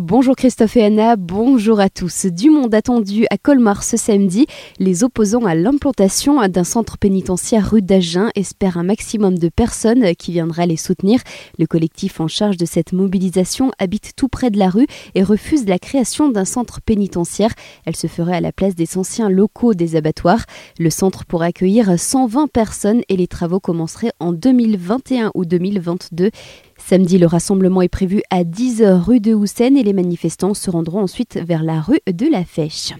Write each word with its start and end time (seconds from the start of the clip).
Bonjour 0.00 0.36
Christophe 0.36 0.76
et 0.76 0.84
Anna, 0.84 1.16
bonjour 1.16 1.80
à 1.80 1.88
tous. 1.88 2.26
Du 2.26 2.50
monde 2.50 2.74
attendu 2.74 3.24
à 3.30 3.38
Colmar 3.38 3.82
ce 3.82 3.96
samedi, 3.96 4.46
les 4.78 5.04
opposants 5.04 5.46
à 5.46 5.54
l'implantation 5.54 6.46
d'un 6.48 6.64
centre 6.64 6.98
pénitentiaire 6.98 7.70
rue 7.70 7.80
d'Agen 7.80 8.28
espèrent 8.34 8.76
un 8.76 8.82
maximum 8.82 9.38
de 9.38 9.48
personnes 9.48 10.14
qui 10.14 10.32
viendraient 10.32 10.66
les 10.66 10.76
soutenir. 10.76 11.20
Le 11.58 11.66
collectif 11.66 12.20
en 12.20 12.28
charge 12.28 12.58
de 12.58 12.66
cette 12.66 12.92
mobilisation 12.92 13.70
habite 13.78 14.12
tout 14.16 14.28
près 14.28 14.50
de 14.50 14.58
la 14.58 14.68
rue 14.68 14.86
et 15.14 15.22
refuse 15.22 15.66
la 15.66 15.78
création 15.78 16.28
d'un 16.28 16.44
centre 16.44 16.82
pénitentiaire. 16.82 17.54
Elle 17.86 17.96
se 17.96 18.06
ferait 18.06 18.36
à 18.36 18.42
la 18.42 18.52
place 18.52 18.74
des 18.74 18.98
anciens 18.98 19.30
locaux 19.30 19.72
des 19.72 19.96
abattoirs. 19.96 20.44
Le 20.78 20.90
centre 20.90 21.24
pourrait 21.24 21.48
accueillir 21.48 21.98
120 21.98 22.48
personnes 22.48 23.00
et 23.08 23.16
les 23.16 23.28
travaux 23.28 23.60
commenceraient 23.60 24.12
en 24.20 24.34
2021 24.34 25.30
ou 25.34 25.46
2022. 25.46 26.30
Samedi, 26.78 27.18
le 27.18 27.26
rassemblement 27.26 27.82
est 27.82 27.88
prévu 27.88 28.22
à 28.30 28.44
10h 28.44 29.00
rue 29.00 29.20
de 29.20 29.34
Houssen 29.34 29.76
et 29.76 29.82
les 29.82 29.92
manifestants 29.92 30.54
se 30.54 30.70
rendront 30.70 31.00
ensuite 31.00 31.38
vers 31.42 31.62
la 31.62 31.80
rue 31.80 32.00
de 32.06 32.26
la 32.30 32.44
Fèche. 32.44 32.92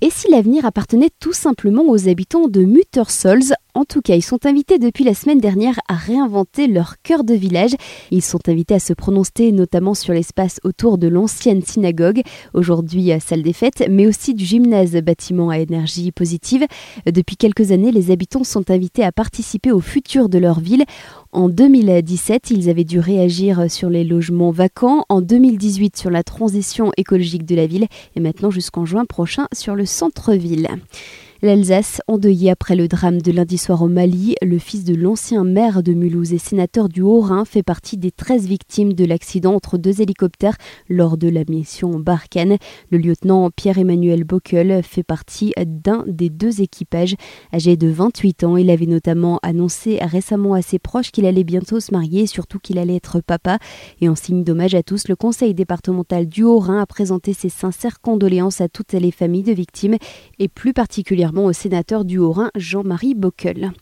Et 0.00 0.10
si 0.10 0.30
l'avenir 0.30 0.64
appartenait 0.64 1.10
tout 1.20 1.32
simplement 1.32 1.84
aux 1.88 2.08
habitants 2.08 2.48
de 2.48 2.64
Muttersols 2.64 3.54
en 3.78 3.84
tout 3.84 4.00
cas, 4.00 4.16
ils 4.16 4.22
sont 4.22 4.44
invités 4.44 4.80
depuis 4.80 5.04
la 5.04 5.14
semaine 5.14 5.38
dernière 5.38 5.78
à 5.86 5.94
réinventer 5.94 6.66
leur 6.66 7.00
cœur 7.04 7.22
de 7.22 7.34
village. 7.34 7.76
Ils 8.10 8.22
sont 8.22 8.40
invités 8.48 8.74
à 8.74 8.80
se 8.80 8.92
prononcer 8.92 9.52
notamment 9.52 9.94
sur 9.94 10.12
l'espace 10.12 10.58
autour 10.64 10.98
de 10.98 11.06
l'ancienne 11.06 11.62
synagogue, 11.62 12.22
aujourd'hui 12.54 13.12
salle 13.20 13.42
des 13.42 13.52
fêtes, 13.52 13.84
mais 13.88 14.08
aussi 14.08 14.34
du 14.34 14.44
gymnase 14.44 14.96
bâtiment 14.96 15.50
à 15.50 15.58
énergie 15.58 16.10
positive. 16.10 16.66
Depuis 17.06 17.36
quelques 17.36 17.70
années, 17.70 17.92
les 17.92 18.10
habitants 18.10 18.42
sont 18.42 18.68
invités 18.68 19.04
à 19.04 19.12
participer 19.12 19.70
au 19.70 19.78
futur 19.78 20.28
de 20.28 20.38
leur 20.38 20.58
ville. 20.58 20.82
En 21.32 21.50
2017, 21.50 22.50
ils 22.52 22.70
avaient 22.70 22.84
dû 22.84 22.98
réagir 22.98 23.70
sur 23.70 23.90
les 23.90 24.02
logements 24.02 24.50
vacants, 24.50 25.04
en 25.10 25.20
2018 25.20 25.94
sur 25.96 26.08
la 26.08 26.22
transition 26.22 26.90
écologique 26.96 27.44
de 27.44 27.54
la 27.54 27.66
ville 27.66 27.86
et 28.16 28.20
maintenant 28.20 28.50
jusqu'en 28.50 28.86
juin 28.86 29.04
prochain 29.04 29.46
sur 29.52 29.74
le 29.74 29.84
centre-ville. 29.84 30.68
L'Alsace, 31.40 32.00
endeuillée 32.08 32.50
après 32.50 32.74
le 32.74 32.88
drame 32.88 33.22
de 33.22 33.30
lundi 33.30 33.58
soir 33.58 33.82
au 33.82 33.86
Mali, 33.86 34.34
le 34.42 34.58
fils 34.58 34.82
de 34.82 34.96
l'ancien 34.96 35.44
maire 35.44 35.84
de 35.84 35.92
Mulhouse 35.92 36.32
et 36.32 36.38
sénateur 36.38 36.88
du 36.88 37.00
Haut-Rhin 37.00 37.44
fait 37.44 37.62
partie 37.62 37.96
des 37.96 38.10
13 38.10 38.48
victimes 38.48 38.92
de 38.92 39.04
l'accident 39.04 39.54
entre 39.54 39.78
deux 39.78 40.02
hélicoptères 40.02 40.56
lors 40.88 41.16
de 41.16 41.28
la 41.28 41.44
mission 41.48 42.00
Barkhane. 42.00 42.56
Le 42.90 42.98
lieutenant 42.98 43.50
Pierre-Emmanuel 43.52 44.24
Bockel 44.24 44.82
fait 44.82 45.04
partie 45.04 45.54
d'un 45.64 46.02
des 46.08 46.28
deux 46.28 46.60
équipages. 46.60 47.14
Âgé 47.54 47.76
de 47.76 47.86
28 47.86 48.42
ans, 48.42 48.56
il 48.56 48.68
avait 48.68 48.86
notamment 48.86 49.38
annoncé 49.44 50.00
récemment 50.02 50.54
à 50.54 50.62
ses 50.62 50.80
proches 50.80 51.12
qu'il 51.12 51.24
allait 51.24 51.44
bientôt 51.44 51.78
se 51.78 51.92
marier 51.92 52.22
et 52.22 52.26
surtout 52.26 52.58
qu'il 52.58 52.78
allait 52.78 52.96
être 52.96 53.20
papa. 53.20 53.60
Et 54.00 54.08
en 54.08 54.16
signe 54.16 54.42
d'hommage 54.42 54.74
à 54.74 54.82
tous, 54.82 55.06
le 55.06 55.14
conseil 55.14 55.54
départemental 55.54 56.26
du 56.26 56.42
Haut-Rhin 56.42 56.80
a 56.80 56.86
présenté 56.86 57.32
ses 57.32 57.48
sincères 57.48 58.00
condoléances 58.00 58.60
à 58.60 58.68
toutes 58.68 58.94
les 58.94 59.12
familles 59.12 59.44
de 59.44 59.52
victimes 59.52 59.98
et 60.40 60.48
plus 60.48 60.72
particulièrement 60.72 61.27
au 61.36 61.52
sénateur 61.52 62.04
du 62.04 62.18
Haut-Rhin 62.18 62.50
Jean-Marie 62.56 63.14
Bockel. 63.14 63.72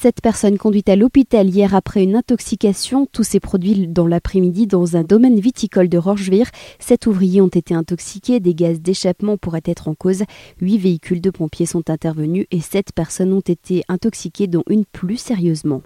Cette 0.00 0.20
personne 0.20 0.58
conduite 0.58 0.88
à 0.90 0.96
l'hôpital 0.96 1.48
hier 1.48 1.74
après 1.74 2.02
une 2.02 2.16
intoxication, 2.16 3.06
tous 3.10 3.22
ces 3.22 3.40
produits 3.40 3.86
dans 3.86 4.06
l'après-midi 4.06 4.66
dans 4.66 4.96
un 4.96 5.02
domaine 5.02 5.38
viticole 5.38 5.88
de 5.88 5.96
Rochevire. 5.96 6.50
Sept 6.78 7.06
ouvriers 7.06 7.40
ont 7.40 7.48
été 7.48 7.74
intoxiqués, 7.74 8.40
des 8.40 8.54
gaz 8.54 8.80
d'échappement 8.80 9.38
pourraient 9.38 9.62
être 9.64 9.88
en 9.88 9.94
cause. 9.94 10.24
Huit 10.60 10.78
véhicules 10.78 11.22
de 11.22 11.30
pompiers 11.30 11.64
sont 11.64 11.88
intervenus 11.88 12.46
et 12.50 12.60
sept 12.60 12.92
personnes 12.92 13.32
ont 13.32 13.40
été 13.40 13.82
intoxiquées, 13.88 14.46
dont 14.46 14.64
une 14.68 14.84
plus 14.84 15.16
sérieusement. 15.16 15.80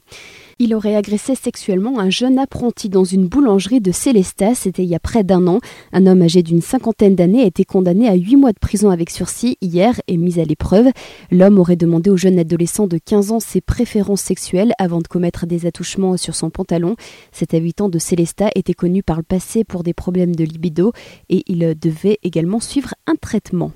Il 0.59 0.75
aurait 0.75 0.97
agressé 0.97 1.37
sexuellement 1.37 2.01
un 2.01 2.11
jeune 2.11 2.41
apprenti 2.41 2.89
dans 2.89 3.05
une 3.05 3.29
boulangerie 3.29 3.81
de 3.81 3.93
Célestat, 3.93 4.55
c'était 4.55 4.83
il 4.83 4.89
y 4.89 4.97
a 4.97 5.01
près 5.01 5.23
d'un 5.23 5.47
an. 5.47 5.61
Un 5.93 6.07
homme 6.07 6.23
âgé 6.23 6.43
d'une 6.43 6.63
cinquantaine 6.63 7.15
d'années 7.15 7.43
a 7.43 7.47
été 7.47 7.65
condamné 7.65 8.09
à 8.09 8.15
huit 8.15 8.37
mois 8.37 8.53
de 8.53 8.59
prison 8.59 8.91
avec 8.91 9.11
sursis 9.11 9.57
hier 9.61 10.01
et 10.09 10.17
mis 10.17 10.41
à 10.41 10.45
l'épreuve. 10.45 10.89
L'homme 11.31 11.61
aurait 11.61 11.77
demandé 11.77 12.11
au 12.11 12.17
jeune 12.17 12.41
adolescent 12.41 12.89
de 12.89 12.99
15 12.99 13.31
ans 13.31 13.41
ses 13.41 13.61
préférences 13.61 13.98
sexuelles 14.17 14.73
avant 14.79 15.01
de 15.01 15.09
commettre 15.09 15.47
des 15.47 15.67
attouchements 15.67 16.17
sur 16.17 16.35
son 16.35 16.51
pantalon. 16.51 16.97
Cet 17.33 17.55
habitant 17.55 17.89
de 17.89 17.99
Célestat 17.99 18.51
était 18.55 18.75
connu 18.75 19.03
par 19.03 19.17
le 19.17 19.23
passé 19.23 19.65
pour 19.65 19.83
des 19.83 19.95
problèmes 19.95 20.35
de 20.35 20.45
libido 20.45 20.93
et 21.29 21.43
il 21.47 21.75
devait 21.79 22.19
également 22.23 22.61
suivre 22.61 22.95
un 23.07 23.15
traitement. 23.15 23.73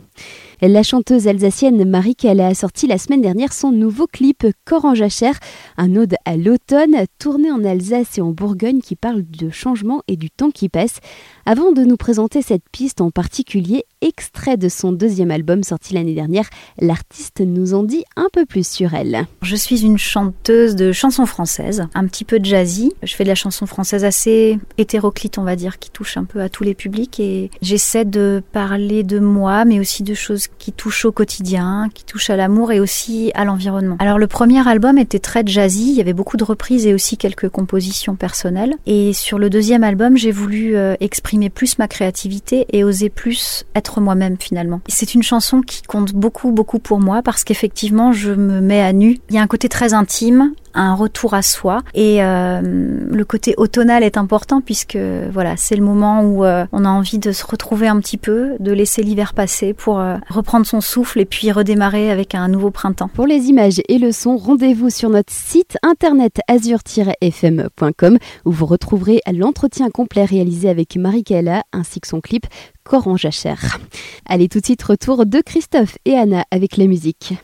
La 0.65 0.85
chanteuse 0.85 1.27
alsacienne 1.27 1.85
Marie 1.85 2.15
Kalla 2.15 2.47
a 2.47 2.55
sorti 2.55 2.87
la 2.87 2.97
semaine 2.97 3.21
dernière 3.21 3.53
son 3.53 3.73
nouveau 3.73 4.07
clip 4.07 4.47
Cor 4.65 4.85
en 4.85 4.95
jachère, 4.95 5.35
un 5.77 5.97
ode 5.97 6.15
à 6.25 6.37
l'automne, 6.37 7.05
tourné 7.19 7.51
en 7.51 7.65
Alsace 7.65 8.19
et 8.19 8.21
en 8.21 8.31
Bourgogne 8.31 8.81
qui 8.81 8.95
parle 8.95 9.25
de 9.25 9.51
changement 9.51 10.03
et 10.07 10.17
du 10.17 10.31
temps 10.31 10.53
qui 10.53 10.69
passe. 10.69 11.01
Avant 11.47 11.73
de 11.73 11.83
nous 11.83 11.97
présenter 11.97 12.43
cette 12.43 12.63
piste 12.71 13.01
en 13.01 13.11
particulier, 13.11 13.87
extrait 14.01 14.57
de 14.57 14.69
son 14.69 14.93
deuxième 14.93 15.33
album 15.33 15.65
sorti 15.65 15.95
l'année 15.95 16.15
dernière, 16.15 16.49
l'artiste 16.81 17.41
nous 17.41 17.75
en 17.75 17.83
dit 17.83 18.05
un 18.15 18.29
peu 18.33 18.47
plus 18.47 18.65
sur 18.65 18.95
elle. 18.95 19.27
Je 19.43 19.57
suis 19.57 19.83
une 19.83 19.99
chanteuse 19.99 20.77
de 20.77 20.93
chansons 20.93 21.27
françaises, 21.27 21.89
un 21.95 22.07
petit 22.07 22.25
peu 22.25 22.39
jazzy. 22.41 22.93
Je 23.03 23.15
fais 23.15 23.25
de 23.25 23.29
la 23.29 23.35
chanson 23.35 23.67
française 23.67 24.05
assez 24.05 24.61
hétéroclite, 24.79 25.39
on 25.39 25.43
va 25.43 25.57
dire, 25.57 25.81
qui 25.81 25.91
touche 25.91 26.17
un 26.17 26.25
peu 26.25 26.41
à 26.41 26.49
tous 26.49 26.63
les 26.63 26.75
publics 26.75 27.19
et 27.19 27.51
j'essaie 27.63 28.05
de 28.05 28.45
parler 28.53 29.03
de 29.03 29.19
moi, 29.19 29.65
mais 29.65 29.81
aussi 29.81 30.02
de 30.03 30.15
choses 30.15 30.47
qui 30.59 30.73
touchent 30.73 31.05
au 31.05 31.13
quotidien, 31.13 31.89
qui 31.95 32.05
touchent 32.05 32.31
à 32.31 32.37
l'amour 32.37 32.73
et 32.73 32.81
aussi 32.81 33.31
à 33.35 33.45
l'environnement. 33.45 33.97
Alors 33.99 34.19
le 34.19 34.27
premier 34.27 34.67
album 34.67 34.99
était 34.99 35.19
très 35.19 35.43
jazzy, 35.47 35.91
il 35.91 35.97
y 35.97 36.01
avait 36.01 36.13
beaucoup 36.13 36.37
de 36.37 36.45
reprises 36.45 36.87
et 36.87 36.95
aussi 36.95 37.17
quelques 37.17 37.49
compositions 37.49 38.17
personnelles. 38.17 38.75
Et 38.87 39.13
sur 39.13 39.39
le 39.39 39.51
deuxième 39.51 39.85
album, 39.85 40.17
j'ai 40.17 40.33
voulu 40.33 40.77
euh, 40.77 40.95
exprimer 41.01 41.51
plus 41.51 41.79
ma 41.79 41.89
créativité 41.89 42.67
et 42.73 42.85
oser 42.85 43.11
plus 43.11 43.65
être 43.75 44.01
moi-même 44.01 44.37
finalement. 44.39 44.81
C'est 44.89 45.15
une 45.15 45.23
chanson 45.23 45.61
qui 45.61 45.83
compte 45.83 46.13
beaucoup 46.13 46.53
beaucoup 46.53 46.79
pour 46.79 47.01
moi 47.01 47.23
parce 47.23 47.45
qu'effectivement 47.45 48.13
je 48.13 48.33
me 48.33 48.61
mets 48.61 48.83
à 48.83 48.93
nu. 48.93 49.19
Il 49.31 49.37
y 49.37 49.39
a 49.39 49.43
un 49.43 49.47
côté 49.47 49.69
très 49.69 49.95
intime 49.95 50.53
un 50.75 50.95
retour 50.95 51.35
à 51.35 51.43
soi. 51.43 51.83
Et 51.95 52.23
euh, 52.23 52.61
le 52.63 53.25
côté 53.25 53.55
automnal 53.57 54.03
est 54.03 54.17
important 54.17 54.61
puisque 54.61 54.99
voilà, 55.33 55.57
c'est 55.57 55.77
le 55.77 55.85
moment 55.85 56.23
où 56.23 56.45
euh, 56.45 56.67
on 56.73 56.85
a 56.85 56.89
envie 56.89 57.19
de 57.19 57.33
se 57.33 57.45
retrouver 57.47 57.89
un 57.89 58.01
petit 58.01 58.17
peu, 58.17 58.53
de 58.59 58.73
laisser 58.73 59.03
l'hiver 59.03 59.35
passer 59.35 59.75
pour 59.75 59.99
euh, 59.99 60.17
reprendre 60.29 60.67
son 60.67 60.81
souffle 60.81 61.21
et 61.21 61.25
puis 61.25 61.53
redémarrer 61.53 62.11
avec 62.11 62.35
un 62.35 62.49
nouveau 62.49 62.71
printemps. 62.71 63.09
Pour 63.09 63.27
les 63.27 63.47
images 63.47 63.81
et 63.89 63.99
le 63.99 64.13
son, 64.13 64.37
rendez-vous 64.37 64.91
sur 64.91 65.11
notre 65.11 65.33
site 65.33 65.77
internet 65.83 66.41
azur-fm.com 66.49 68.19
où 68.45 68.51
vous 68.51 68.67
retrouverez 68.67 69.21
l'entretien 69.33 69.91
complet 69.91 70.25
réalisé 70.25 70.69
avec 70.69 70.97
Marie 70.97 71.25
Kella 71.25 71.63
ainsi 71.73 72.01
que 72.01 72.09
son 72.09 72.21
clip 72.21 72.47
Coran 72.85 73.17
Jachère. 73.17 73.79
Allez 74.27 74.49
tout 74.49 74.61
de 74.61 74.65
suite 74.65 74.83
retour 74.83 75.27
de 75.27 75.41
Christophe 75.41 75.99
et 76.05 76.15
Anna 76.15 76.45
avec 76.51 76.77
la 76.77 76.87
musique. 76.87 77.35